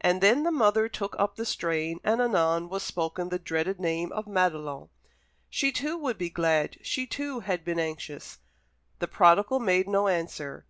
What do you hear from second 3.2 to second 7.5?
the dreaded name of Madelon. She too would be glad she too